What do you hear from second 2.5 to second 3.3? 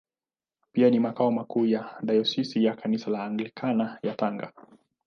ya Kanisa la